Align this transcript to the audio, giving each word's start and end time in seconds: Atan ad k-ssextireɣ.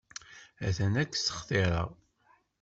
Atan 0.67 0.93
ad 1.01 1.09
k-ssextireɣ. 1.11 1.89